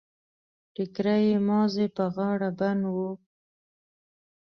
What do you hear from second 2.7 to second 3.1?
و.